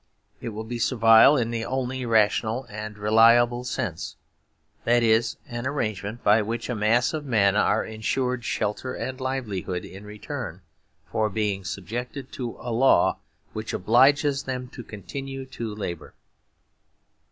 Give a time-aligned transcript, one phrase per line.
[0.41, 4.15] It will be servile in the only rational and reliable sense;
[4.83, 9.85] that is, an arrangement by which a mass of men are ensured shelter and livelihood,
[9.85, 10.63] in return
[11.11, 13.19] for being subjected to a law
[13.53, 16.15] which obliges them to continue to labour.